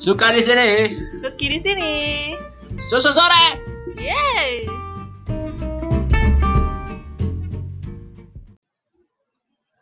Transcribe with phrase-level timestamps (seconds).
[0.00, 0.96] Suka di sini.
[1.20, 1.94] Suki di sini.
[2.80, 3.60] Susu sore.
[4.00, 4.64] Yeay.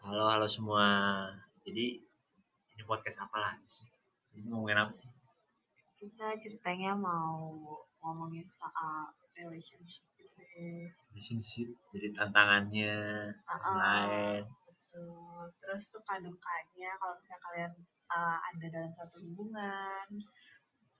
[0.02, 0.86] Halo, halo semua.
[1.62, 2.02] Jadi
[2.74, 3.86] ini podcast apa lagi sih?
[4.34, 5.06] Ini ngomongin apa sih?
[6.02, 7.54] Kita ceritanya mau
[8.02, 10.02] ngomongin soal relationship.
[11.14, 11.70] Relationship.
[11.94, 12.94] Jadi tantangannya
[13.46, 13.76] Uh-uh.
[13.78, 14.42] lain.
[14.66, 15.46] Betul.
[15.62, 17.72] Terus suka dukanya kalau misalnya kalian
[18.12, 20.08] uh, ada dalam satu hubungan.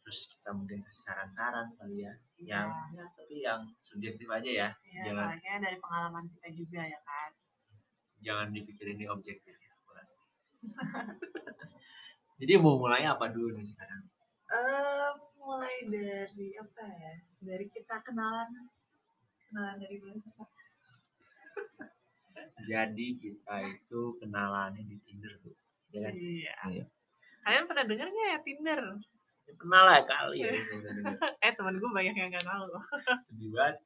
[0.05, 2.12] Terus kita mungkin kasih saran-saran kali ya.
[2.41, 2.48] Iya.
[2.48, 4.69] Yang ya, tapi yang subjektif aja ya.
[4.89, 7.33] Ya, Jangan dari pengalaman kita juga ya kan.
[8.19, 9.69] jangan dipikirin ini objektif ya.
[12.39, 14.03] Jadi mau mulai apa dulu nih sekarang?
[14.48, 17.15] Eh, mulai dari apa ya?
[17.43, 18.48] Dari kita kenalan.
[19.48, 20.34] Kenalan dari mana sih?
[22.70, 25.56] Jadi kita itu kenalannya di Tinder tuh.
[25.95, 26.12] Ya kan?
[26.14, 26.55] Iya.
[26.75, 26.84] Iya.
[27.49, 28.81] Kalian pernah dengar nggak ya Tinder?
[29.49, 30.53] Ya, Kenal lah kali ya.
[31.49, 32.83] Eh teman gue banyak yang nggak tahu loh.
[33.25, 33.81] Sedih banget.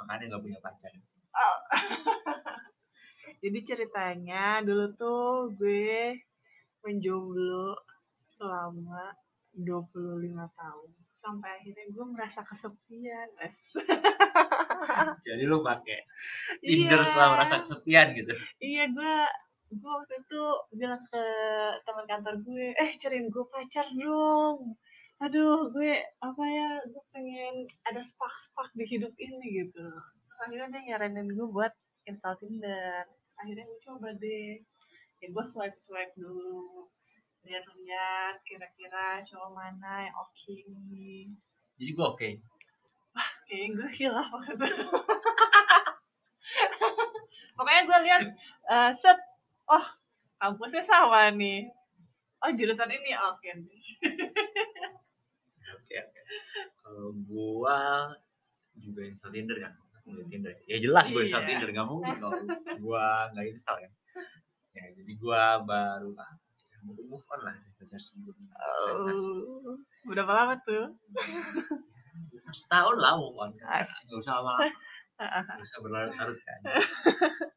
[0.00, 0.88] Makanya nggak punya pacar.
[3.44, 6.16] Jadi ceritanya dulu tuh gue
[6.80, 7.76] menjomblo
[8.32, 9.12] selama
[9.52, 9.92] 25
[10.32, 10.88] tahun.
[11.20, 13.28] Sampai akhirnya gue merasa kesepian.
[13.44, 13.76] Es.
[15.20, 16.06] Jadi lu pakai
[16.62, 17.04] Tinder Iya.
[17.04, 18.32] setelah merasa kesepian gitu.
[18.56, 19.14] Iya gue
[19.76, 20.42] gue waktu itu
[20.76, 21.24] bilang ke
[21.84, 24.76] teman kantor gue, eh cariin gue pacar dong.
[25.20, 29.84] Aduh gue apa ya gue pengen ada spark-spark di hidup ini gitu.
[29.84, 31.72] Terus akhirnya dia nyaranin gue buat
[32.08, 33.04] install Tinder.
[33.08, 34.60] Terus akhirnya gue coba deh.
[35.20, 36.88] Ya gue swipe-swipe dulu.
[37.46, 40.56] Lihat-lihat kira-kira cowok mana yang oke
[40.92, 41.32] nih.
[41.80, 42.28] Jadi gue oke.
[43.46, 44.66] Kayaknya gue hilaf itu.
[47.56, 48.22] Pokoknya gue lihat
[48.68, 49.16] eh, set,
[49.70, 49.86] oh
[50.38, 51.70] kampusnya sama nih.
[52.44, 53.84] Oh jurusan ini oke nih.
[55.74, 56.20] Oke oke.
[56.84, 58.12] Kalau gua
[58.76, 59.72] juga install Tinder kan.
[60.06, 60.52] Liat Tinder.
[60.70, 61.50] Ya jelas gua install Iya.
[61.50, 62.38] Tinder nggak mungkin kalau
[62.84, 63.04] gua
[63.34, 63.92] nggak install kan.
[64.76, 66.32] Ya jadi gua baru ah,
[66.70, 68.52] ya, baru move on lah dari pacar sebelumnya.
[68.60, 70.94] Oh, berapa lama tuh?
[72.52, 73.50] Setahun lah move on.
[73.56, 74.54] Nggak usah lama.
[75.16, 76.60] Nggak usah berlarut-larut kan.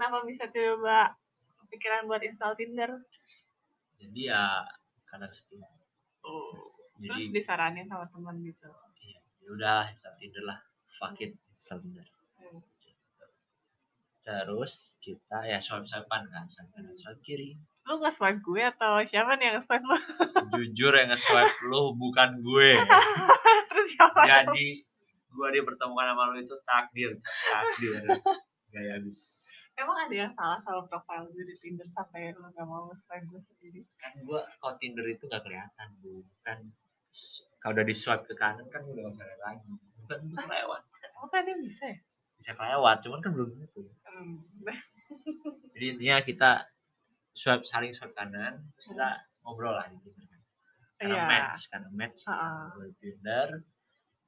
[0.00, 1.12] Kenapa bisa tiba-tiba
[1.60, 3.04] kepikiran buat install Tinder?
[4.00, 4.64] Jadi ya
[5.04, 5.68] karena kesepian.
[6.24, 6.56] Oh.
[6.96, 8.64] Jadi Terus disaranin sama teman gitu.
[9.04, 10.58] Iya, ya udah install Tinder lah.
[10.96, 12.08] Fuck it, install Tinder.
[12.40, 12.64] Hmm.
[14.24, 17.60] Terus kita ya swipe swipean kan, swipe kanan, swipe kiri.
[17.84, 20.00] Lu nggak swipe gue atau siapa nih yang swipe lu?
[20.56, 22.80] Jujur yang nge-swipe lu bukan gue.
[23.68, 24.24] Terus siapa?
[24.24, 24.80] Jadi
[25.28, 27.20] gue dipertemukan sama lu itu takdir,
[27.52, 28.00] takdir.
[28.72, 29.49] Gak habis.
[29.80, 33.40] Emang ada yang salah sama profile gue di Tinder sampai lu gak mau swipe gue
[33.48, 33.80] sendiri?
[33.96, 36.20] Kan gue kalau Tinder itu gak kelihatan bu.
[36.44, 36.68] Kan
[37.64, 39.72] kalau udah di swipe ke kanan kan udah gak lihat lagi.
[40.04, 40.82] Bukan itu kelewat.
[41.24, 41.98] Oh kan dia bisa ya?
[42.36, 43.80] Bisa kelewat, cuman kan belum tentu.
[44.04, 44.44] Hmm.
[45.76, 46.50] Jadi intinya kita
[47.32, 49.08] swipe saling swipe kanan, terus kita
[49.44, 50.40] ngobrol lah di Tinder kan.
[51.00, 51.24] Karena Iya.
[51.24, 52.20] match, karena match.
[52.28, 53.48] Ngobrol di Tinder.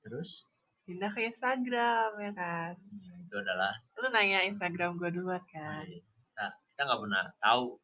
[0.01, 0.49] Terus
[0.93, 2.73] Pindah ke Instagram ya kan?
[2.77, 5.89] ya, itu adalah Lu nanya Instagram gue duluan kan?
[5.89, 7.81] kita kita nggak pernah tahu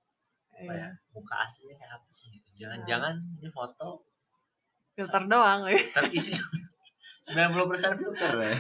[0.53, 0.75] apa Iya.
[0.77, 2.49] ya muka aslinya kayak apa sih gitu.
[2.59, 4.05] Jangan-jangan ini foto
[4.93, 5.79] Filter doang ya.
[5.95, 6.35] terisi
[7.25, 8.57] 90% filter ya.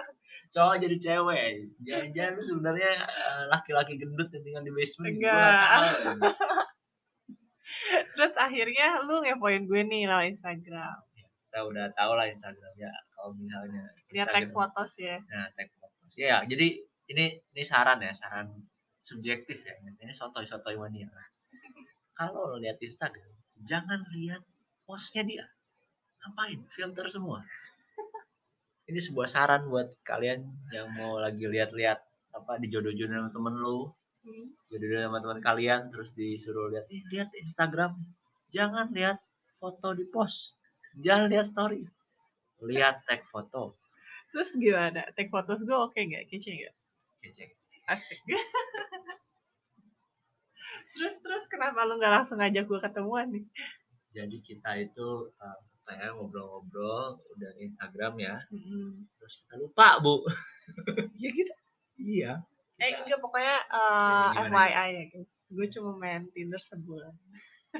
[0.52, 1.48] Cowok jadi cewek.
[1.80, 5.14] Jangan-jangan lu sebenarnya eh, laki-laki gendut yang tinggal di basement.
[5.14, 5.38] Enggak.
[5.38, 5.80] ya.
[8.16, 10.96] Terus akhirnya lu ngepoin gue nih lewat Instagram.
[11.52, 12.88] Kita udah tahu lah Instagramnya.
[13.12, 15.20] Kalau misalnya Dia tag fotos ya.
[15.20, 16.16] Nah, tag fotos.
[16.16, 16.80] Ya, ya, jadi
[17.12, 18.48] ini ini saran ya, saran
[19.04, 19.76] subjektif ya.
[19.84, 21.12] Ini sotoy sotoy mania.
[22.16, 23.36] Kalau lo lihat Instagram,
[23.68, 24.40] jangan lihat
[24.88, 25.44] postnya dia.
[26.24, 26.64] Ngapain?
[26.72, 27.44] Filter semua.
[28.88, 30.40] Ini sebuah saran buat kalian
[30.72, 32.00] yang mau lagi lihat-lihat
[32.32, 34.48] apa dijodoh-jodohin sama temen lu, Hmm.
[34.72, 37.98] jodoh sama teman kalian, terus disuruh lihat, eh, lihat Instagram.
[38.54, 39.18] Jangan lihat
[39.58, 40.61] foto di post.
[41.00, 41.88] Jangan lihat story.
[42.62, 43.74] Lihat tag foto.
[44.32, 45.08] Terus gimana?
[45.16, 46.28] Tag fotos gue oke nggak?
[46.28, 46.74] Kece nggak?
[47.24, 47.44] Kece.
[47.88, 48.18] Asik.
[50.92, 53.44] terus terus kenapa lu nggak langsung ngajak gue ketemuan nih?
[54.12, 55.58] jadi kita itu uh,
[55.88, 59.08] ya ngobrol-ngobrol udah Instagram ya Mm-mm.
[59.16, 60.20] terus kita lupa bu
[61.22, 61.52] Ya gitu.
[61.96, 62.32] iya
[62.76, 65.30] Eh enggak pokoknya uh, Ya, gimana, FYI ya guys.
[65.48, 67.14] Gue cuma main Tinder sebulan.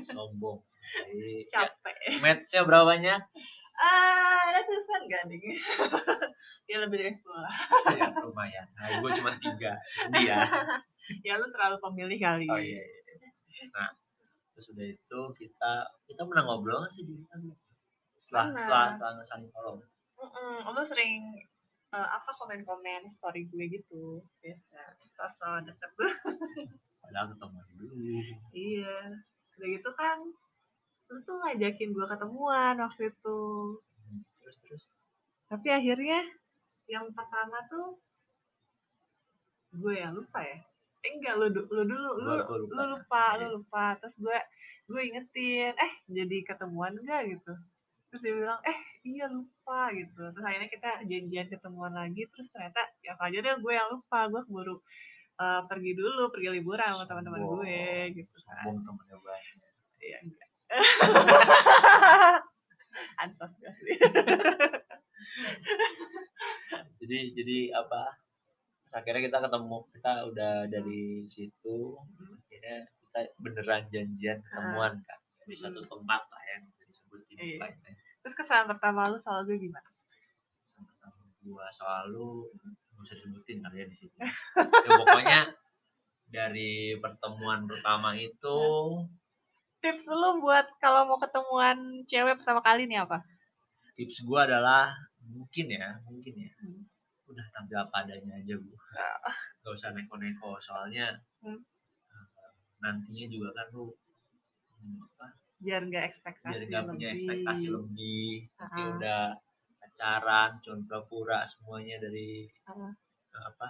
[0.00, 0.58] Sombong.
[0.82, 1.96] Jadi ya, Capek.
[2.18, 3.14] matchnya berapanya?
[3.78, 5.40] Ah, ratusan gak nih?
[6.70, 7.54] ya lebih dari 10 lah.
[7.96, 8.66] ya lumayan.
[8.76, 9.72] Nah, gue cuma tiga.
[10.12, 10.44] Dia
[11.26, 11.34] Ya.
[11.34, 12.46] Lu terlalu pemilih kali.
[12.46, 13.66] oh iya, iya.
[13.74, 13.90] nah
[14.52, 15.72] terus udah itu kita
[16.06, 17.58] kita pernah ngobrol nggak sih di Instagram?
[18.20, 19.82] Setelah setelah setelah saling follow
[20.22, 21.34] Mm-mm, lo sering
[21.90, 24.22] eh, apa komen-komen story gue gitu.
[24.38, 25.90] Biasa sosok deket.
[27.02, 27.86] Padahal ketemu dulu.
[28.54, 28.98] Iya
[29.62, 30.18] udah gitu kan.
[31.06, 33.40] Lu tuh ngajakin gue ketemuan waktu itu.
[34.42, 34.84] Terus terus?
[35.46, 36.18] Tapi akhirnya
[36.90, 37.94] yang pertama tuh
[39.70, 40.58] gue yang lupa ya.
[41.02, 42.74] Eh, enggak lu, lu dulu lu, gua lupa.
[42.74, 43.54] lu lupa lu Iya.
[43.54, 43.84] lupa.
[44.02, 44.38] Terus gue
[44.90, 47.22] gue ingetin eh jadi ketemuan enggak?
[47.38, 47.52] Gitu.
[48.10, 49.94] Terus dia bilang eh iya lupa.
[49.94, 50.18] Gitu.
[50.18, 52.26] Terus akhirnya kita janjian ketemuan lagi.
[52.34, 54.26] Terus ternyata ya selanjutnya gue yang lupa.
[54.26, 54.76] Gue keburu
[55.42, 57.78] eh, pergi dulu pergi liburan sama teman-teman gue
[58.22, 58.62] gitu kan.
[58.62, 59.72] Sombong temennya banyak.
[59.98, 60.48] Iya enggak.
[63.24, 63.96] Ansos gak sih.
[67.02, 68.14] Jadi jadi apa?
[68.92, 71.96] Akhirnya kita ketemu kita udah dari situ.
[72.46, 75.18] Akhirnya kita beneran janjian ketemuan kan.
[75.48, 77.66] Di satu tempat lah yang bisa disebutin Iya.
[77.66, 77.92] ya.
[78.22, 79.88] terus kesan pertama lu soal gue gimana?
[80.62, 82.54] Sama temen gua selalu
[83.02, 84.30] nggak usah disebutin kali ya di situ ya
[84.94, 85.40] pokoknya
[86.30, 88.58] dari pertemuan pertama itu
[89.82, 93.26] tips lu buat kalau mau ketemuan cewek pertama kali nih apa
[93.98, 94.94] tips gua adalah
[95.26, 96.86] mungkin ya mungkin ya Hmm.
[97.26, 101.58] udah tampil apa adanya aja bu nggak usah neko-neko soalnya Hmm.
[102.06, 102.26] eh,
[102.78, 103.90] nantinya juga kan lu
[104.78, 105.26] hmm, apa,
[105.58, 107.16] biar nggak ekspektasi biar nggak punya lebih.
[107.18, 108.90] ekspektasi lebih nanti Ah.
[108.94, 109.22] udah
[109.92, 112.88] pacaran cuma pura-pura semuanya dari Ah.
[113.36, 113.68] eh, apa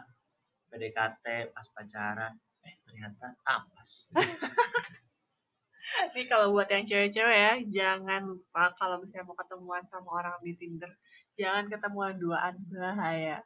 [0.70, 2.32] PDKT pas pacaran
[2.62, 4.14] eh ternyata ampas
[6.14, 10.54] Nih kalau buat yang cewek-cewek ya, jangan lupa kalau misalnya mau ketemuan sama orang di
[10.54, 10.88] Tinder,
[11.34, 13.42] jangan ketemuan duaan bahaya.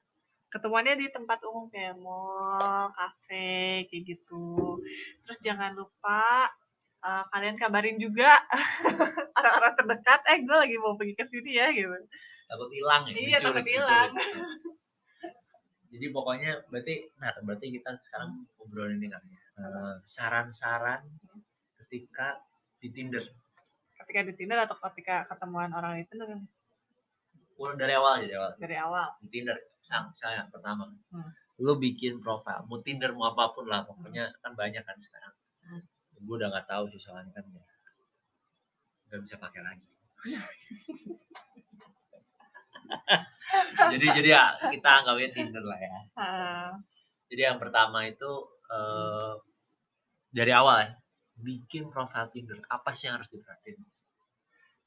[0.53, 4.79] Ketemuannya di tempat umum kayak mall, kafe, kayak gitu.
[5.25, 6.53] Terus jangan lupa
[7.03, 8.29] eh, kalian kabarin juga
[9.41, 11.89] orang-orang terdekat, eh gue lagi mau pergi ke sini ya gitu.
[12.47, 14.11] Takut hilang ya Iya, takut diculik, hilang.
[14.15, 14.49] diculik.
[15.87, 19.41] jadi pokoknya berarti nah berarti kita sekarang ngobrolin ini kan ya.
[19.57, 21.01] Eh, saran-saran
[21.85, 22.37] ketika
[22.77, 23.25] di Tinder.
[23.97, 26.29] Ketika di Tinder atau ketika ketemuan orang di Tinder?
[27.57, 28.51] Mulai dari awal aja dari awal.
[28.61, 29.07] Dari awal.
[29.23, 30.85] di Tinder misalnya, misalnya pertama.
[31.11, 31.33] Hmm.
[31.57, 35.33] lu bikin profil mau Tinder mau apa pun lah pokoknya kan banyak kan sekarang.
[35.65, 35.81] Hmm.
[36.21, 37.65] gue udah nggak tahu sih soalnya kan ya.
[39.09, 39.87] Nggak bisa pakai lagi
[43.93, 45.99] jadi jadi ya kita anggapnya Tinder lah ya.
[46.19, 46.71] Ah,
[47.31, 48.31] jadi yang pertama itu
[48.71, 49.33] eh,
[50.33, 50.91] dari awal ya
[51.37, 53.79] bikin profil Tinder apa sih yang harus diperhatiin?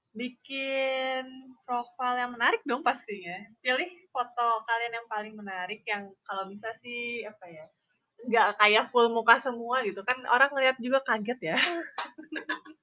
[0.09, 1.25] Bikin
[1.63, 3.37] profil yang menarik dong pastinya.
[3.61, 7.65] Pilih foto kalian yang paling menarik yang kalau bisa sih apa ya
[8.19, 10.01] nggak kayak full muka semua gitu.
[10.01, 11.57] Kan orang ngeliat juga kaget ya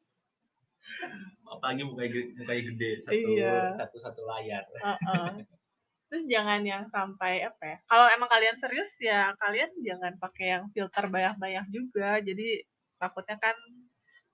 [1.46, 3.54] apalagi mukanya gede, mukanya gede satu Iya.
[3.78, 5.26] satu satu layar Heeh.
[6.06, 10.64] terus jangan yang sampai apa ya kalau emang kalian serius ya kalian jangan pakai yang
[10.70, 12.62] filter banyak-banyak juga jadi
[13.02, 13.56] takutnya kan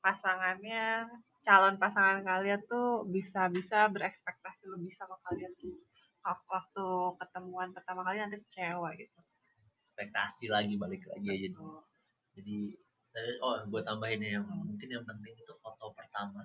[0.04, 1.08] pasangannya
[1.42, 5.80] calon pasangan kalian tuh bisa-bisa berekspektasi lebih sama kalian terus
[6.22, 6.86] wak- waktu
[7.18, 9.18] ketemuan pertama kali nanti kecewa gitu
[9.90, 11.48] ekspektasi lagi balik lagi aja
[12.36, 12.56] jadi
[13.12, 14.64] jadi oh gue tambahin ya yang Hmm.
[14.68, 16.44] mungkin yang penting itu foto pertama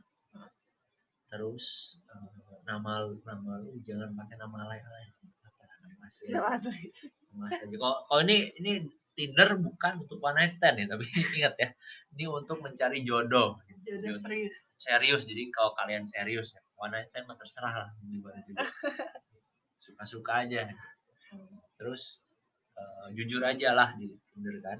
[1.27, 5.11] terus eh, nama lu nama lu jangan pakai nama lain lain.
[5.43, 6.23] Apa nama asli?
[6.31, 6.83] Iya, asli.
[7.31, 7.75] nama asli.
[7.75, 8.73] Kalau kalau ini ini
[9.17, 11.09] Tinder bukan untuk one night stand ya tapi
[11.41, 11.69] ingat ya
[12.13, 13.57] ini untuk mencari jodoh.
[13.81, 14.57] Jodoh serius.
[14.77, 18.67] Serius jadi kalau kalian serius ya one night stand mah terserah lah gimana juga
[19.85, 20.69] suka-suka aja.
[21.81, 22.21] Terus
[22.77, 24.79] eh, jujur aja lah di Tinder kan.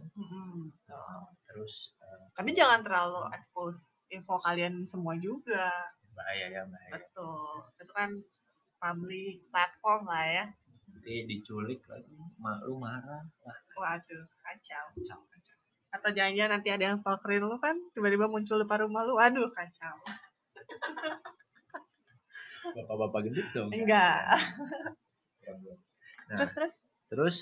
[0.86, 5.74] Nah, terus eh, tapi jangan terlalu expose info kalian semua juga
[6.18, 6.94] bahaya ya bahaya.
[6.98, 7.56] Betul.
[7.78, 8.10] Itu kan
[8.82, 10.46] public platform lah ya.
[10.90, 12.10] Nanti diculik lagi.
[12.42, 13.24] Mak lu marah.
[13.46, 13.58] Wah.
[13.78, 14.86] Waduh kacau.
[14.98, 15.58] Kacau kacau.
[15.94, 19.16] Atau jangan-jangan nanti ada yang stalkerin lu kan tiba-tiba muncul depan rumah lu.
[19.22, 19.96] Aduh kacau.
[22.68, 24.44] Bapak-bapak gendut dong Enggak.
[26.28, 26.74] nah terus terus?
[27.08, 27.38] terus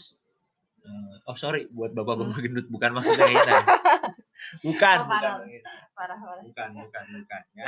[1.25, 3.42] oh sorry buat bapak-bapak gendut bukan maksudnya ini
[4.68, 5.42] bukan Oh, parah.
[5.42, 5.62] bukan
[5.98, 6.44] parah parah.
[6.46, 7.68] Bukan bukan bukan ya.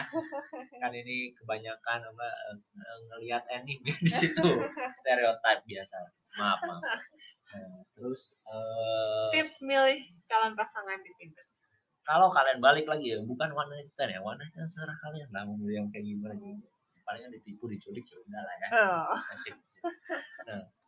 [0.78, 4.46] Kan ini kebanyakan apa eh, ngelihat anime di situ.
[5.02, 5.98] Stereotip biasa.
[6.38, 6.82] Maaf maaf.
[7.50, 11.46] Nah, terus eh, tips milih calon pasangan di Tinder.
[12.06, 14.22] Kalau kalian balik lagi ya bukan one night stand ya.
[14.22, 16.38] One night stand serah kalian lah mau yang kayak gimana.
[16.38, 16.68] Gitu
[17.08, 18.68] palingan ditipu diculik ya udah lah ya.
[18.76, 19.16] Oh.
[20.44, 20.62] Nah,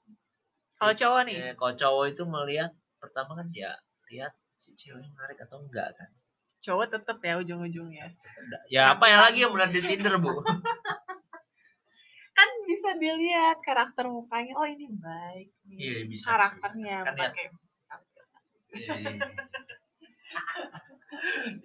[0.80, 3.72] kalau cowok nih eh, kalau cowok itu melihat pertama kan ya
[4.10, 6.10] lihat si cewek menarik atau enggak kan
[6.60, 8.08] cowok tetep ya ujung-ujungnya
[8.68, 10.32] ya apa yang lagi yang melihat di Tinder bu
[12.40, 17.46] kan bisa dilihat karakter mukanya oh ini baik nih iya bisa karakternya kan pakai
[18.72, 19.28] iya iya, iya.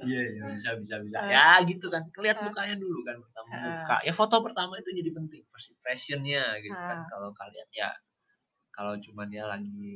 [0.05, 1.17] Iya, iya, bisa, bisa, bisa.
[1.21, 1.29] Ah.
[1.31, 2.49] Ya gitu kan, lihat Ah.
[2.49, 3.61] mukanya dulu kan, pertama Ah.
[3.63, 3.97] muka.
[4.03, 7.05] Ya foto pertama itu jadi penting, first impressionnya gitu kan.
[7.05, 7.07] Ah.
[7.07, 7.93] Kalau kalian ya,
[8.75, 9.95] kalau cuma dia lagi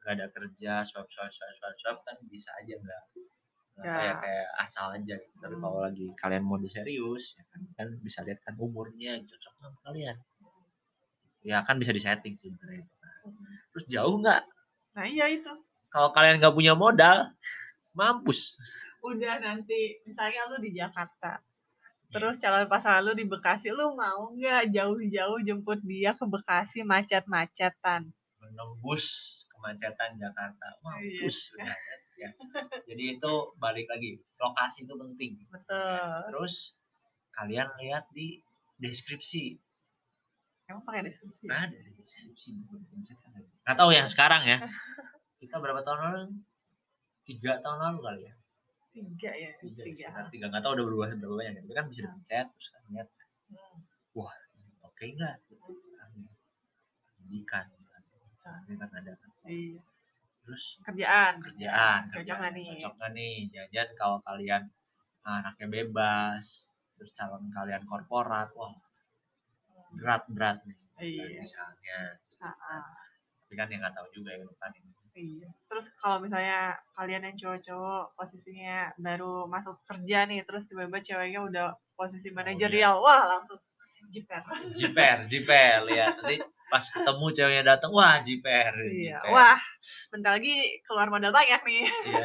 [0.00, 3.04] nggak ada kerja, swipe, swipe, swipe, swipe, swipe kan bisa aja nggak
[3.80, 3.96] Ya.
[3.96, 5.14] kayak kayak asal aja.
[5.16, 5.36] Gitu.
[5.40, 5.62] Tapi Hmm.
[5.64, 10.16] kalau lagi kalian mau serius, ya kan, kan bisa lihat kan umurnya cocok sama kalian.
[11.40, 12.84] Ya kan bisa disetting sih sebenarnya.
[13.72, 14.42] Terus jauh nggak?
[14.90, 15.48] nah iya itu
[15.88, 17.32] Kalau kalian nggak punya modal,
[17.94, 18.58] mampus.
[19.00, 21.40] udah nanti misalnya lu di Jakarta.
[22.10, 28.10] Terus calon pasangan lu di Bekasi lu mau nggak jauh-jauh jemput dia ke Bekasi macet-macetan?
[28.42, 29.06] Menembus
[29.54, 30.66] kemacetan Jakarta.
[30.74, 30.82] Iya.
[30.82, 31.74] mampus udah
[32.20, 32.30] ya.
[32.84, 35.32] jadi itu balik lagi lokasi itu penting.
[35.48, 36.34] Betul.
[36.34, 36.74] Terus
[37.32, 38.42] kalian lihat di
[38.82, 39.56] deskripsi.
[40.66, 41.46] Emang pakai deskripsi?
[41.46, 42.58] Nah ada di deskripsi
[43.64, 44.58] nggak tahu yang sekarang ya.
[45.40, 46.22] Kita berapa tahun lalu?
[47.24, 48.34] Tiga tahun lalu kali ya
[48.90, 50.06] tiga ya tiga, tiga.
[50.10, 50.46] sekitar tiga.
[50.50, 53.08] Nggak tahu udah berubah berapa banyak tapi kan bisa dipencet terus kan lihat.
[53.50, 53.78] Hmm.
[54.86, 55.34] oke nggak?
[55.46, 55.70] Gitu.
[55.98, 56.10] Kan
[57.18, 57.64] pendidikan
[58.66, 59.12] ini kan ada.
[59.14, 59.30] Kan.
[59.46, 59.80] iya.
[60.42, 60.64] Terus?
[60.82, 61.34] Kerjaan.
[61.38, 62.66] Kerjaan cocok nggak nih?
[62.82, 63.34] cocok nggak nih?
[63.54, 64.62] Jajan kalau kalian
[65.22, 66.66] anaknya bebas
[66.96, 68.74] terus calon kalian korporat wah
[69.94, 70.78] berat berat nih.
[71.00, 71.40] Iya.
[71.44, 71.98] Misalnya.
[72.40, 72.84] Ah, ah.
[73.44, 75.48] tapi kan yang nggak tahu juga ya kan ini Iya.
[75.66, 81.66] Terus kalau misalnya kalian yang cowok-cowok posisinya baru masuk kerja nih, terus tiba-tiba ceweknya udah
[81.94, 83.58] posisi manajerial, wah langsung
[84.08, 84.40] jiper.
[84.72, 89.20] jiper jiper lihat nanti pas ketemu ceweknya datang wah jiper Iya.
[89.20, 89.30] jiper.
[89.30, 89.58] Wah,
[90.08, 91.84] bentar lagi keluar modal banyak nih.
[91.84, 92.24] Iya.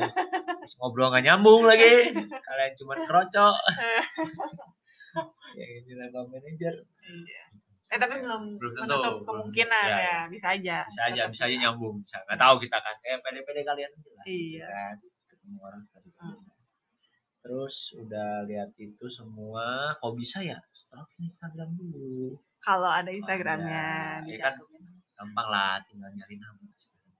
[0.64, 3.56] Terus ngobrol nggak nyambung lagi kalian cuma kerocok
[5.60, 6.74] ya ini level manager
[7.06, 7.44] Iya.
[7.86, 9.94] Eh tapi belum, Belum tentu, menutup kemungkinan tentu.
[9.94, 10.78] ya, Ya, bisa aja.
[10.86, 14.26] bisa aja bisa aja nyambung bisa nggak tahu kita kan kayak pede-pede kalian aja lah
[14.26, 14.66] Iya.
[14.66, 14.96] kan
[15.28, 15.82] ketemu orang
[16.16, 16.42] Hmm.
[17.40, 23.86] terus udah lihat itu semua kok bisa ya stalking Instagram dulu Kalau ada Instagramnya,
[24.20, 24.26] ada.
[24.26, 24.58] Ya kan,
[25.14, 26.58] gampang lah tinggal nyari nama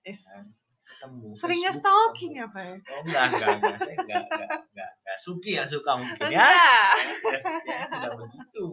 [0.02, 0.46] kan
[0.86, 2.62] ketemu Sering nge Facebook, stalking ya, Pak?
[2.64, 2.76] ya?
[2.90, 5.18] oh enggak enggak enggak saya enggak enggak enggak, enggak.
[5.18, 6.94] Suki yang suka mungkin ya Enggak.
[7.06, 8.66] ya ya, tidak begitu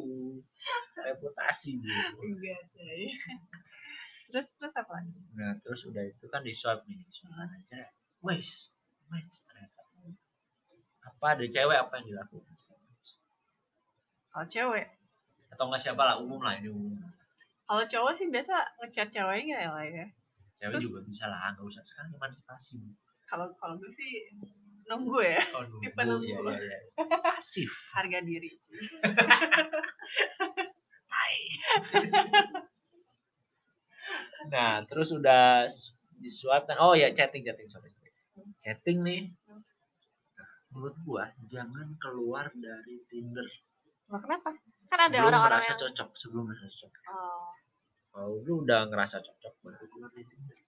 [0.95, 3.02] reputasi gitu Enggak, coy.
[4.33, 5.12] Terus terus apa lagi?
[5.37, 7.90] nah terus udah itu kan di swipe nih kanan cewek
[8.21, 8.69] wes
[9.09, 9.81] match ternyata
[11.02, 12.54] apa ada cewek apa yang dilakukan
[14.33, 14.88] Kalau cewek,
[15.52, 16.97] atau enggak siapa lah umum lah ini umum
[17.69, 20.07] kalau cowok sih biasa ngechat ceweknya ya lah ya.
[20.57, 22.81] cewek Terus- juga bisa lah nggak usah sekarang emansipasi.
[23.28, 24.33] Kalau kalau gue sih
[24.88, 26.26] nunggu ya oh nunggu Tipe nunggu.
[26.26, 26.78] ya, ya, ya.
[27.22, 28.50] pasif harga diri.
[28.62, 28.82] cuy.
[34.50, 35.66] nah terus udah
[36.18, 37.90] di swipe kan oh ya chatting chatting sorry
[38.60, 39.30] chatting nih
[40.72, 43.46] menurut gua jangan keluar dari Tinder
[44.12, 44.52] Nah, kenapa?
[44.92, 47.48] Kan ada orang-orang merasa yang cocok sebelum merasa cocok Oh.
[48.12, 50.58] kalau lu udah ngerasa cocok baru keluar dari Tinder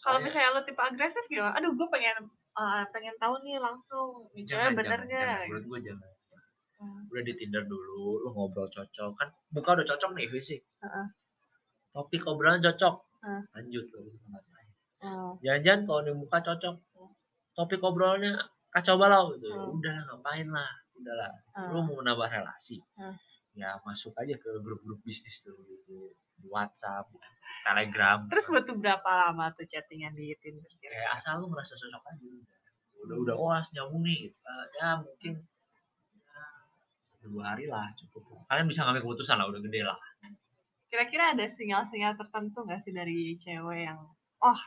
[0.00, 1.56] Kalau misalnya lo tipe agresif gimana?
[1.56, 5.48] Aduh, gue pengen eh, pengen tahu nih langsung cewek bener nggak?
[5.48, 6.10] menurut gua jangan
[6.74, 7.06] Hmm.
[7.06, 11.06] udah di Tinder dulu lu ngobrol cocok kan muka udah cocok nih fisik Heeh.
[11.90, 13.42] topik obrolan cocok Heeh.
[13.52, 14.68] lanjut ke tempat lain
[15.00, 15.32] Oh.
[15.38, 16.74] jangan-jangan kalau di muka cocok
[17.54, 18.36] topik obrolannya
[18.68, 19.70] kacau balau gitu Hmm.
[19.72, 21.70] udah ngapain lah udahlah Oh.
[21.70, 23.14] lu mau menambah relasi Hmm.
[23.54, 25.78] Ya masuk aja ke grup-grup bisnis tuh di,
[26.38, 27.06] di WhatsApp
[27.64, 30.66] Telegram Terus butuh berapa lama tuh chattingan di Tinder?
[30.82, 32.46] kayak asal lu merasa cocok aja udah
[33.04, 34.38] udah udah wah nyambung nih gitu.
[34.42, 35.32] Eh, ya mungkin
[36.18, 36.44] ya,
[37.04, 39.98] satu dua hari lah cukup kalian bisa ngambil keputusan lah udah gede lah
[40.94, 43.98] Kira-kira ada sinyal-sinyal tertentu nggak sih dari cewek yang,
[44.46, 44.60] oh,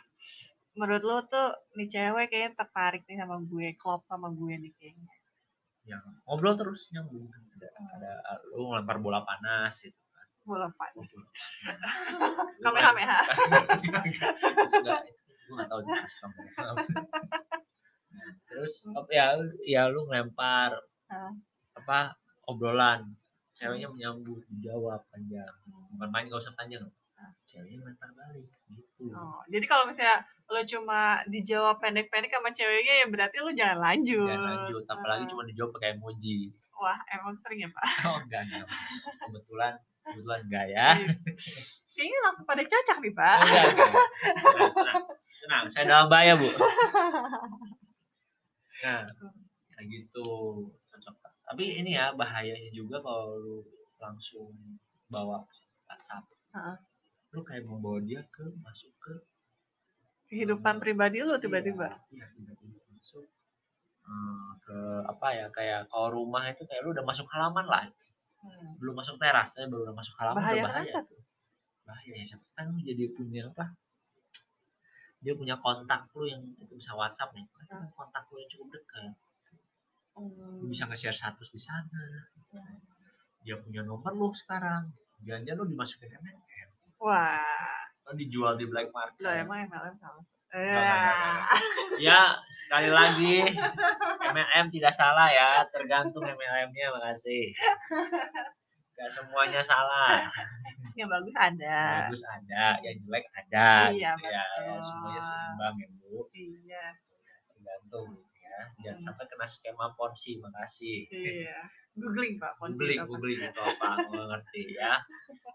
[0.76, 5.17] menurut lo tuh nih cewek kayaknya tertarik nih sama gue, klop sama gue nih kayaknya.
[5.88, 7.32] Yang ngobrol terus nyambung.
[7.58, 8.12] Ada ada
[8.54, 10.28] lu ngelempar bola panas gitu kan.
[10.44, 11.10] Bola panas.
[12.64, 13.20] Kamehameha.
[14.84, 16.32] Enggak, gue gak tau di custom.
[18.18, 19.26] Nah, terus apa ya
[19.64, 20.76] ya lu ngelempar
[21.74, 23.16] apa obrolan.
[23.58, 25.50] Ceweknya menyambut dijawab panjang.
[25.96, 26.86] Bukan main gak usah panjang.
[27.48, 33.08] Ceweknya ngelempar balik gitu Oh, jadi kalau misalnya lo cuma dijawab pendek-pendek sama ceweknya ya
[33.08, 34.28] berarti lo jangan lanjut.
[34.28, 35.30] dan lanjut apalagi Ah.
[35.32, 37.86] cuma dijawab pakai emoji Wah, emang sering ya, Pak?
[38.06, 38.68] oh enggak enggak
[39.24, 39.74] kebetulan
[40.04, 41.82] kebetulan enggak ya Yes.
[41.98, 43.38] Kayaknya langsung pada cocok nih, Oh, Pak.
[43.42, 43.94] enggak, enggak.
[44.38, 45.04] Tenang, tenang,
[45.42, 46.46] tenang, saya dalam bahaya bu
[48.78, 49.10] nah
[49.74, 50.28] yang gitu
[50.88, 53.58] cocok tapi ini ya bahayanya juga kalau lu
[53.98, 54.54] langsung
[55.08, 55.42] bawa
[55.88, 56.76] WhatsApp Heeh.
[57.36, 59.14] Lu kayak membawa dia ke masuk ke
[60.28, 61.88] kehidupan pribadi lu tiba-tiba?
[62.12, 63.24] iya, iya, tiba-tiba masuk
[64.08, 67.88] eh, ke apa ya kayak kalau rumah itu kayak lu udah masuk halaman lah.
[68.38, 68.78] Hmm.
[68.78, 71.22] belum masuk teras ya baru udah masuk halaman bahaya udah bahaya tuh?
[71.90, 73.74] Bahaya ya siapa kan lu jadi punya apa
[75.26, 77.46] dia punya kontak lu yang itu bisa WhatsApp nih.
[77.66, 79.14] Kan kontak lu yang cukup dekat.
[80.18, 80.62] Hmm.
[80.62, 82.30] lu bisa nge-share status di sana.
[83.42, 84.94] Dia punya nomor lu sekarang.
[85.26, 86.67] Jangan lu dimasukin MLM
[87.02, 87.78] wah.
[88.04, 89.22] Atau dijual di black market.
[89.24, 89.96] Lo emang MLM
[90.48, 91.44] enggak, enggak,
[92.00, 93.44] ya sekali lagi
[94.32, 97.52] MLM tidak salah ya tergantung MLM-nya makasih.
[98.98, 100.26] Gak semuanya salah.
[100.98, 101.78] Yang bagus ada.
[102.10, 104.46] Bagus ada yang jelek ada Iya, gitu ya.
[104.58, 104.82] Betul.
[104.82, 106.18] semuanya seimbang ya bu.
[106.34, 106.86] Iya.
[107.54, 108.10] Tergantung
[108.58, 108.66] ya.
[108.84, 111.06] Jangan sampai kena skema ponzi makasih.
[111.08, 111.60] Iya.
[111.98, 113.10] Googling pak Ponzi googling apa?
[113.10, 114.94] googling itu apa ngerti ya.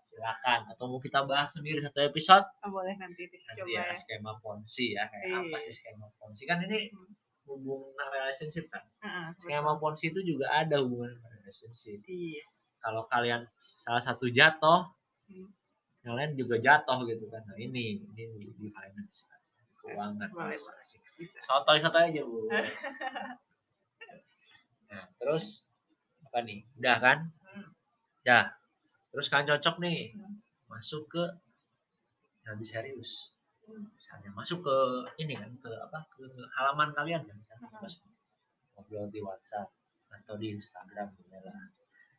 [0.02, 2.42] Silakan atau mau kita bahas sendiri satu episode?
[2.62, 3.94] Oh, boleh nanti deh nanti coba ya ya.
[3.94, 5.58] skema ponzi ya kayak apa Iya.
[5.62, 6.90] sih skema ponzi kan ini
[7.46, 8.82] hubungan relationship kan?
[9.02, 12.02] Heeh, skema ponzi itu juga ada hubungan relationship.
[12.06, 12.74] Yes.
[12.78, 14.90] Kalau kalian salah satu jatuh
[15.30, 15.48] Hmm.
[16.02, 17.40] kalian juga jatuh gitu kan.
[17.46, 19.30] Nah ini ini di, di finance
[19.78, 20.98] keuangan Boleh, investasi.
[21.22, 21.38] Bisa.
[21.46, 22.50] Sotoy sotoy aja bu.
[24.92, 25.64] Nah terus
[26.28, 26.68] apa nih?
[26.76, 27.18] Udah kan?
[27.48, 27.72] Hmm.
[28.26, 28.52] ya
[29.14, 30.12] terus kan cocok nih.
[30.18, 30.42] Hmm.
[30.68, 31.24] masuk ke
[32.48, 33.86] lebih serius Hmm.
[33.94, 34.76] misalnya masuk ke
[35.22, 36.02] ini kan ke apa?
[36.10, 36.26] Ke
[36.58, 37.38] halaman kalian kan.
[37.78, 38.02] Masuk
[38.74, 39.70] ngobrol di WhatsApp
[40.10, 41.70] atau di Instagram gitu lah.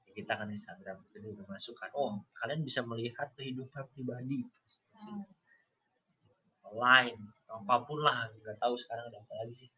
[0.07, 1.91] Ya, kita kan Instagram itu udah masuk kan.
[1.93, 4.48] Oh kalian bisa melihat kehidupan pribadi.
[4.95, 5.27] Hmm.
[6.72, 7.15] Lain
[7.53, 9.70] apa pun lah nggak tahu sekarang ada apa lagi sih.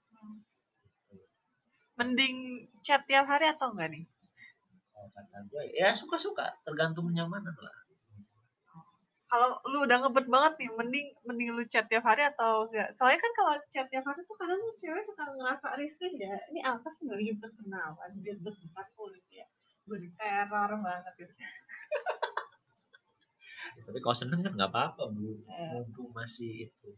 [1.95, 4.05] Mending chat tiap hari atau enggak nih?
[4.91, 7.75] Kalau kata gue ya suka suka tergantung kenyamanan lah.
[9.25, 13.19] Kalau lu udah ngebet banget nih mending mending lu chat tiap hari atau enggak soalnya
[13.19, 16.35] kan kalau chat tiap hari tuh kadang cewek suka ngerasa risih ya.
[16.51, 19.47] Ini apa sih baru juga kenalan dia berdebat mulu ya.
[19.87, 21.33] Gue di teror banget gitu
[23.81, 25.69] tapi kalau seneng kan nggak apa-apa bu Eh.
[25.71, 26.89] mumpung masih itu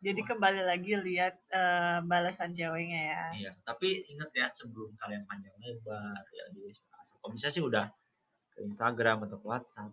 [0.00, 5.52] jadi kembali lagi lihat eh, balasan ceweknya ya Iya, tapi ingat ya sebelum kalian panjang
[5.58, 6.72] lebar ya di
[7.18, 7.88] kalau bisa sih udah
[8.50, 9.90] ke Instagram atau ke WhatsApp.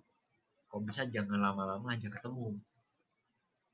[0.68, 2.60] Kalau bisa jangan lama-lama aja ketemu.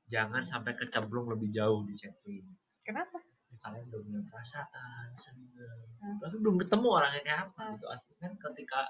[0.08, 2.46] Jangan sampai kecemplung lebih jauh di chatting.
[2.80, 6.16] kenapa Ya, kalian udah punya perasaan, seneng, Hmm.
[6.18, 7.72] tapi belum ketemu orangnya kayak apa Hmm.
[7.74, 8.80] gitu asli kan ketika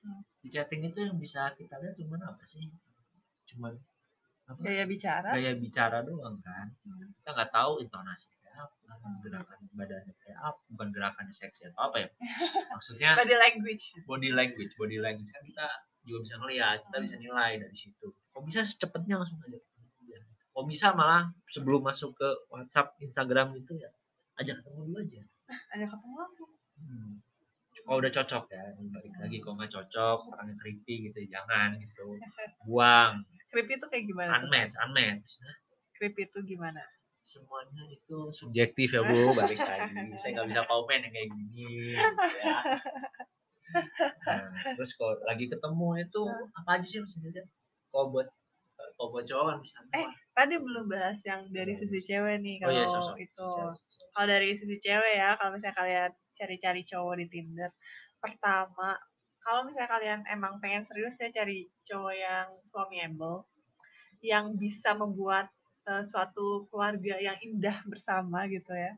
[0.00, 0.20] Hmm.
[0.38, 2.68] di chatting itu yang bisa kita lihat cuma apa sih?
[3.54, 3.72] Cuman
[4.44, 4.60] apa?
[4.60, 5.30] gaya bicara?
[5.32, 6.68] gaya bicara doang kan.
[6.84, 7.08] Hmm.
[7.22, 11.96] kita nggak tahu intonasi kayak apa gerakan badannya kayak apa bukan gerakannya seksi atau apa
[12.04, 12.08] ya.
[12.74, 13.84] Maksudnya body language.
[14.04, 15.30] body language body language.
[15.32, 15.66] Kan kita
[16.04, 18.06] juga bisa ngeliat kita bisa nilai dari situ.
[18.34, 19.58] Kok bisa secepatnya langsung aja?
[20.54, 23.90] Kok bisa malah sebelum masuk ke WhatsApp Instagram gitu ya
[24.40, 25.22] ajak ketemu dulu aja.
[25.74, 26.50] Ada ketemu langsung.
[26.74, 27.22] Hmm.
[27.84, 29.36] kalau udah cocok ya balik lagi.
[29.44, 32.16] Kalau nggak cocok orangnya creepy gitu jangan gitu.
[32.66, 33.20] Buang
[33.54, 35.38] creepy itu kayak gimana unmatch unmatch
[35.94, 36.82] creepy itu gimana?
[37.24, 39.32] Semuanya itu subjektif ya bu.
[39.32, 40.12] Balik lagi.
[40.20, 42.02] Saya nggak bisa komen yang kayak gini ya.
[43.74, 46.22] Nah, terus kalau lagi ketemu itu
[46.54, 47.48] apa aja sih dilihat
[47.90, 48.28] kalau buat
[48.94, 52.70] kalau buat cowok kan bisa Eh, tadi belum bahas yang dari sisi cewek nih oh
[52.70, 53.48] kalau iya sosok itu
[54.14, 57.70] kalau dari sisi cewek ya kalau misalnya kalian cari-cari cowok di Tinder
[58.22, 58.94] pertama
[59.44, 63.44] kalau misalnya kalian emang pengen serius ya cari cowok yang suamiable
[64.24, 65.52] yang bisa membuat
[65.84, 68.96] eh, suatu keluarga yang indah bersama gitu ya.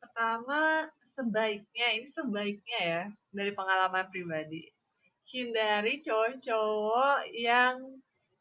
[0.00, 4.72] Pertama sebaiknya ini sebaiknya ya dari pengalaman pribadi
[5.28, 8.00] hindari cowok-cowok yang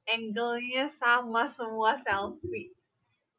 [0.10, 2.74] angle-nya sama semua selfie.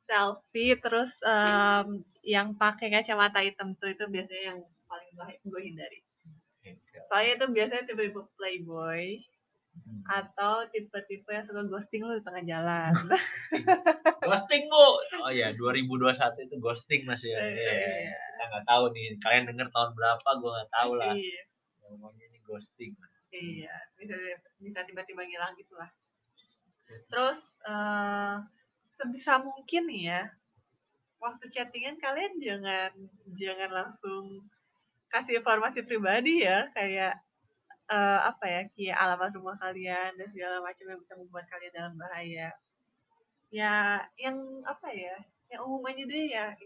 [0.09, 5.11] Selfie terus em, yang pakai kacamata hitam tuh itu biasanya yang paling
[5.45, 6.01] gue hindari
[7.13, 9.21] soalnya itu biasanya tipe-tipe playboy
[9.73, 10.05] Hmm.
[10.05, 12.93] atau tipe-tipe yang suka ghosting lu di tengah jalan.
[14.29, 14.85] Ghosting bu?
[15.25, 17.41] Oh ya 2021 itu ghosting masih ya.
[17.41, 18.13] Eh, Iya, iya.
[18.13, 21.15] kita nggak tahu nih kalian denger tahun berapa gue nggak tahu lah.
[21.17, 21.43] Iya,
[21.89, 22.93] ngomongnya ini ghosting.
[23.33, 24.13] Iya bisa
[24.61, 25.89] bisa tiba-tiba ngilang gitu lah.
[27.09, 28.35] Terus eh,
[29.01, 30.23] sebisa mungkin nih ya
[31.17, 32.93] waktu chattingan kalian jangan
[33.33, 34.45] jangan langsung
[35.13, 37.15] kasih informasi pribadi ya kayak
[37.93, 41.95] eh, apa ya kayak alamat rumah kalian dan segala macam yang bisa membuat kalian dalam
[42.01, 42.49] bahaya.
[43.53, 45.17] Ya yang apa ya
[45.53, 46.57] yang umum aja deh ya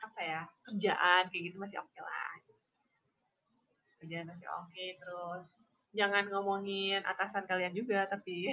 [0.00, 2.38] apa ya kerjaan kayak gitu masih oke lah.
[3.98, 5.44] Kerjaan masih oke terus
[5.90, 8.46] jangan ngomongin atasan kalian juga tapi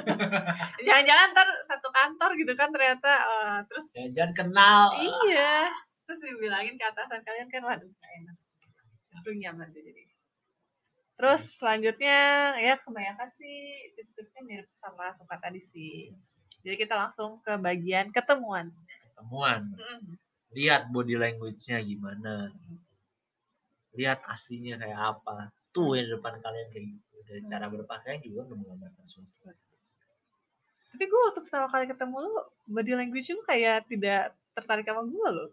[0.86, 4.84] jangan-jangan ntar satu kantor gitu kan ternyata eh, terus Ya, jangan kenal.
[5.26, 5.66] iya
[6.10, 8.36] terus dibilangin ke atasan kalian kan waduh gak enak
[9.14, 10.02] aduh nyaman deh jadi
[11.14, 12.18] terus selanjutnya
[12.58, 16.10] ya kebanyakan sih tips-tipsnya mirip sama suka tadi sih
[16.66, 18.74] jadi kita langsung ke bagian ketemuan
[19.20, 19.76] Ketemuan.
[19.76, 20.16] Mm.
[20.56, 22.48] Lihat body language-nya gimana.
[23.92, 25.52] Lihat aslinya kayak apa.
[25.76, 27.14] Tuh yang depan kalian kayak gitu.
[27.28, 29.52] Dari cara berpakaian juga udah menggambarkan sesuatu.
[30.90, 32.34] tapi gue waktu pertama kali ketemu lu
[32.66, 35.46] body language lu kayak tidak tertarik sama gue lo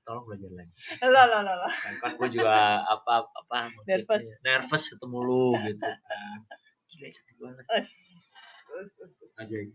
[0.00, 0.72] Tolong belajar lagi.
[1.06, 4.24] lah lah lah lah Kan, gue juga apa apa Nervous.
[4.42, 6.38] nervous ketemu lu gitu kan.
[6.88, 7.64] Gila cantik banget.
[9.38, 9.70] Ajaib.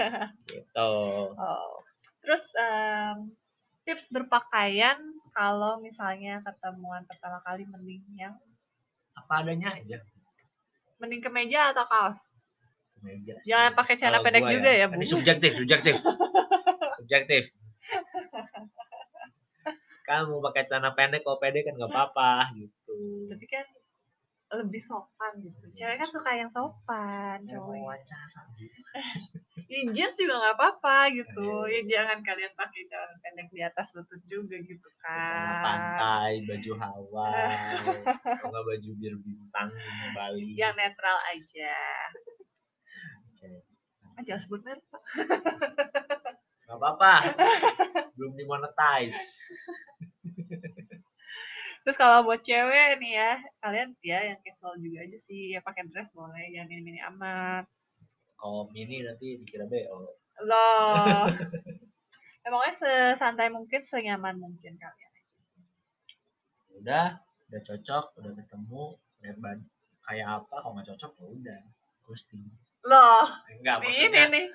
[0.50, 0.90] gitu.
[1.34, 1.82] Oh.
[2.22, 3.34] Terus em,
[3.82, 4.98] tips berpakaian
[5.34, 8.34] kalau misalnya ketemuan pertama kali mending yang
[9.12, 9.98] Apa adanya aja.
[10.96, 12.31] mending kemeja atau kaos?
[13.02, 13.50] Meja sih.
[13.50, 15.10] Jangan pakai celana pendek juga ya, Ini Bu.
[15.10, 15.94] subjektif, subjektif.
[17.02, 17.42] subjektif.
[20.02, 23.26] Kamu pakai celana pendek, kalau pendek kan nggak apa-apa gitu.
[23.30, 23.66] Tapi kan
[24.52, 25.64] lebih sopan gitu.
[25.72, 27.82] Cewek kan suka yang sopan, Ya, mau cowok.
[27.82, 28.40] wawancara.
[29.72, 31.64] Ya, jeans juga nggak apa-apa gitu.
[31.64, 31.80] Iya.
[31.80, 35.64] Ya jangan kalian pakai celana pendek di atas lutut juga gitu kan.
[35.64, 36.72] pantai, baju
[38.36, 39.72] kalau nggak baju bir bintang
[40.12, 40.60] Bali.
[40.60, 41.76] Yang netral aja.
[43.42, 43.58] Oke.
[44.14, 44.86] Ah, jangan sebut merek.
[44.86, 45.02] Pak.
[46.70, 47.12] Nggak apa-apa.
[48.14, 49.18] Belum dimonetize.
[51.82, 55.90] Terus kalau buat cewek nih ya, kalian ya yang casual juga aja sih, ya pakai
[55.90, 57.66] dress boleh, jangan mini-mini amat.
[58.38, 60.14] Kalau mini nanti dikira BO.
[60.46, 61.26] Loh.
[62.46, 65.12] Emangnya sesantai mungkin, senyaman mungkin kalian.
[66.78, 67.18] Udah,
[67.50, 68.82] udah cocok, udah ketemu,
[69.26, 69.38] lihat
[70.06, 71.60] kayak apa, kalau nggak cocok ya udah
[72.06, 72.46] ghosting.
[72.82, 74.46] Loh, Enggak, ini maksudnya nih.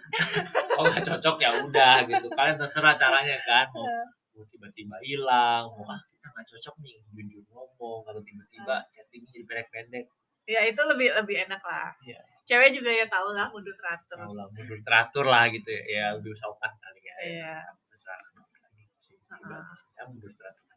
[0.75, 2.27] kalau nggak cocok ya udah gitu.
[2.35, 3.71] Kalian terserah caranya kan.
[3.71, 3.87] Mau,
[4.35, 9.45] mau tiba-tiba hilang, mau ah kita nggak cocok nih, jujur ngomong, atau tiba-tiba chattingnya jadi
[9.47, 10.05] pendek-pendek.
[10.43, 11.95] Ya itu lebih lebih enak lah.
[12.03, 12.19] Iya.
[12.47, 14.15] Cewek juga ya tau lah mundur teratur.
[14.19, 15.83] Mau lah, mundur teratur lah gitu ya.
[15.87, 17.15] Ya lebih sopan kali ya.
[17.23, 17.55] Iya.
[17.91, 18.27] Terserah.
[18.31, 19.59] Gitu.
[19.99, 20.67] Ya mundur teratur.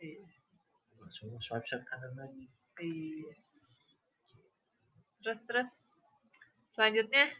[0.00, 0.24] Iya.
[1.00, 2.48] Langsung swipe swipe kanan lagi.
[2.80, 3.56] Yes.
[5.24, 5.70] Terus terus
[6.76, 7.32] selanjutnya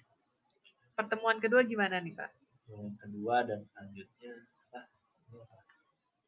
[0.96, 2.30] pertemuan kedua gimana nih Pak?
[2.66, 4.32] Yang kedua dan selanjutnya
[4.64, 4.80] apa?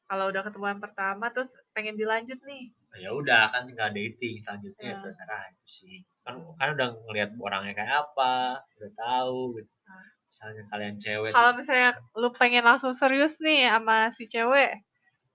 [0.09, 2.73] Kalau udah ketemuan pertama terus pengen dilanjut nih.
[2.89, 5.01] Nah, ya udah kan tinggal dating selanjutnya ya Ya.
[5.05, 10.05] terserah itu sih kan kan udah ngeliat orangnya kayak apa udah tahu gitu Ah.
[10.29, 14.77] misalnya kalian cewek Kalau misalnya lu pengen langsung serius nih sama si cewek,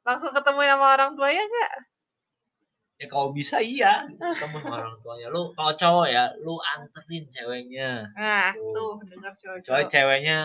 [0.06, 1.74] langsung ketemu sama orang tuanya nggak?
[3.04, 8.08] Ya kalau bisa iya ketemu sama orang tuanya lu kalau cowok ya lu anterin ceweknya
[8.16, 8.72] Nah, Tuh.
[8.72, 9.92] tuh dengar soalnya cowok-cowok.
[9.92, 10.38] ceweknya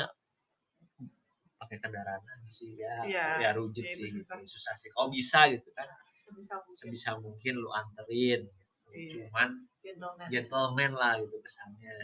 [1.57, 4.37] pakai kendaraan sih ya Iya, ya rujit itu sih susah.
[4.37, 4.51] gitu.
[4.51, 5.87] susah sih kalau bisa gitu kan
[6.29, 8.89] Sebisa mungkin sebisa mungkin lu anterin gitu.
[8.89, 9.29] Iya.
[9.31, 9.49] cuman
[9.81, 10.27] gentleman.
[10.29, 11.97] gentleman lah gitu kesannya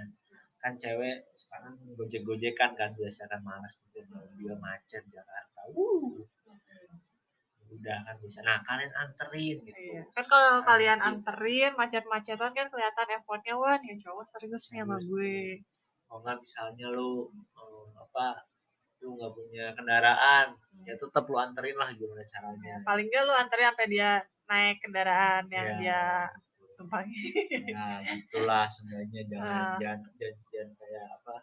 [0.58, 6.14] kan cewek sekarang gojek gojekan kan biasa kan malas gitu mobil macet Jakarta uh
[7.84, 10.02] udah kan bisa nah kalian anterin gitu Iya.
[10.10, 11.06] Kan kalau Sama kalian gitu.
[11.06, 15.60] anterin macet-macetan kan kelihatan effortnya wah nih cowok serius nih sama gue.
[16.04, 18.26] kalau nggak misalnya lu eh, apa
[18.98, 20.46] lu nggak punya kendaraan
[20.80, 24.10] ya tetap lu anterin lah gimana caranya Paling nggak lu anterin sampai dia
[24.44, 26.02] naik kendaraan yang Ya, dia
[26.74, 27.20] tumpangi.
[27.64, 29.76] ya gitulah sebenarnya jangan Ah.
[29.78, 31.34] jangan, jangan jangan kayak apa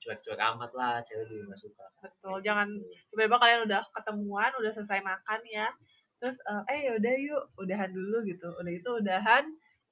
[0.00, 2.92] cuek-cuek amat lah cewek juga nggak suka Betul, jangan Gitu.
[3.12, 5.72] tiba-tiba kalian udah ketemuan, udah selesai makan ya.
[6.20, 8.44] Terus eh eh yaudah yuk, udahan dulu gitu.
[8.60, 9.44] Udah itu udahan,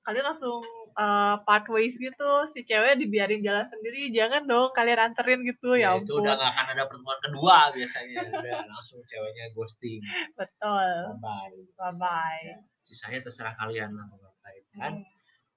[0.04, 0.60] kalian langsung
[0.92, 2.32] eh, part ways gitu.
[2.52, 6.20] Si cewek dibiarin jalan sendiri, jangan dong kalian anterin gitu ya, ya, itu ampun.
[6.20, 10.00] udah nggak akan ada pertemuan kedua biasanya udah langsung ceweknya ghosting
[10.36, 10.88] Betul.
[11.16, 12.44] bye Bye bye.
[12.84, 14.92] sisanya terserah kalian lah mau ngapain kan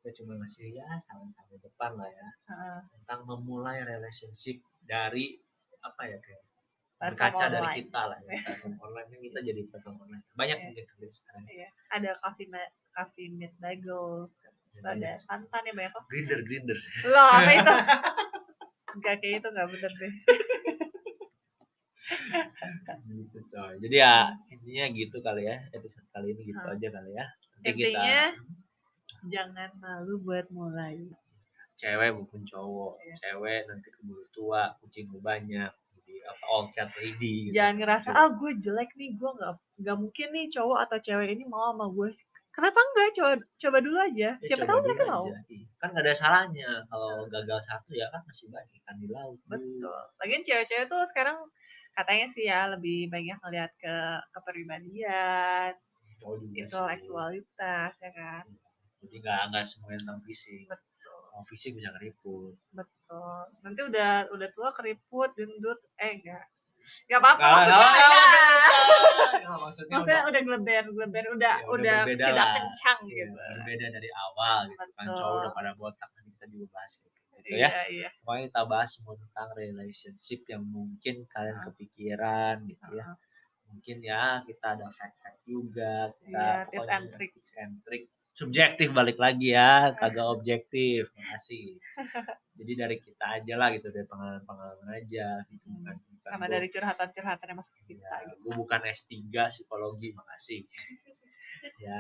[0.05, 2.29] kita cuma ngasih ya saran-saran depan lah ya
[2.93, 5.33] tentang memulai relationship dari
[5.81, 6.45] apa ya kayak
[6.95, 10.63] berkaca dari kita lah ya platform online ini kita jadi platform online banyak Iya.
[10.63, 11.67] mungkin kerja sekarang Iya.
[11.89, 14.29] Ada coffee ma- coffee meet bagels.
[14.71, 15.17] Terus ada Banyak.
[15.19, 16.03] santan ya banyak kok.
[16.05, 17.73] grinder grinder Loh, apa itu?
[18.95, 20.13] Enggak kayak itu enggak bener deh.
[23.07, 24.15] gitu coy jadi ya
[24.47, 26.73] intinya gitu kali ya episode kali ini gitu Hmm.
[26.77, 27.25] aja kali ya
[27.57, 28.21] Nanti Intinya
[29.31, 30.97] jangan malu buat mulai.
[31.75, 33.15] cewek maupun cowok Iya.
[33.19, 37.59] cewek nanti keburu tua kucing lu banyak jadi apa all cat lady gitu.
[37.59, 41.43] jangan ngerasa ah gue jelek nih gue nggak nggak mungkin nih cowok atau cewek ini
[41.43, 42.15] mau sama gue
[42.55, 43.09] kenapa enggak?
[43.19, 44.39] Coba coba dulu aja.
[44.39, 45.27] Ya, siapa tahu mereka mau.
[45.27, 45.67] Iya.
[45.75, 46.87] kan gak ada salahnya.
[46.87, 49.35] Kalau gagal satu ya kan masih banyak kan di laut.
[49.51, 49.91] Betul.
[50.23, 51.35] Lagian cewek-cewek tuh sekarang
[51.91, 53.95] katanya sih ya lebih banyak ngeliat ke
[54.31, 55.75] kepribadian
[56.19, 56.59] cowok juga sih.
[56.63, 58.43] intelektualitas ya kan
[59.05, 60.65] jadi nggak nggak semuanya tentang fisik.
[60.65, 61.19] Betul.
[61.31, 63.37] Kalau fisik bisa keriput betul.
[63.61, 65.79] Nanti udah udah tua keriput gendut.
[65.95, 66.45] Eh enggak
[67.09, 69.49] Gak apa-apa Nggak, maksudnya, ya.
[69.49, 72.53] maksudnya maksudnya udah, udah geleber geleber udah Ya, udah udah, tidak lah.
[72.53, 73.33] kencang iya, gitu.
[73.33, 74.87] berbeda dari awal gitu kan.
[74.93, 75.17] Betul.
[75.17, 77.57] cowok udah pada botak nanti kita juga bahas gitu, gitu ya.
[77.57, 78.09] Iya iya.
[78.21, 83.05] Pokoknya kita bahas semua tentang relationship yang mungkin kalian kepikiran gitu ya.
[83.65, 87.31] Mungkin ya kita ada fact-fact juga kita Iya, tips and trick.
[87.33, 88.03] tips and trick
[88.35, 91.79] subjektif balik lagi ya kagak objektif makasih
[92.53, 95.79] jadi dari kita aja lah gitu dari pengalaman-pengalaman aja gitu Hmm.
[95.81, 98.39] bukan bukan sama gua- dari curhatan-curhatan yang masuk ke kita ya, gitu.
[98.41, 99.13] gue bukan S3
[99.47, 100.61] psikologi makasih
[101.85, 101.99] ya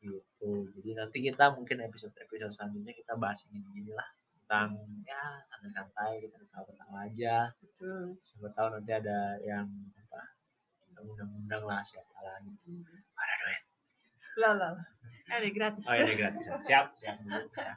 [0.00, 5.22] gitu jadi nanti kita mungkin episode episode selanjutnya kita bahas ini gini lah tentang ya
[5.46, 8.12] santai-santai kita ketawa-ketawa aja Betul.
[8.14, 9.64] siapa tahu nanti ada yang
[9.98, 10.20] apa
[10.98, 12.72] undang-undang lah siapa lah gitu
[13.14, 13.60] ada duit
[14.34, 14.72] Lah lah.
[15.24, 15.84] Ada gratis.
[15.84, 17.74] oh ini gratis siap siap dulu ya.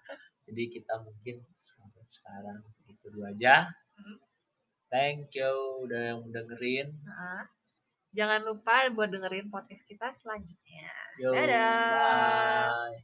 [0.48, 4.22] jadi kita mungkin sampai sekarang itu dulu aja Hmm.
[4.94, 5.50] thank you
[5.82, 6.94] udah yang dengerin
[8.14, 10.90] Jangan lupa buat dengerin podcast kita selanjutnya.
[11.18, 12.66] Yo, Dadah.
[12.66, 12.98] bye